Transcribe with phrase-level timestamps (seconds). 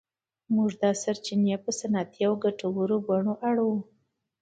[0.53, 3.77] موږ دا سرچینې په صنعتي او ګټورو بڼو اړوو.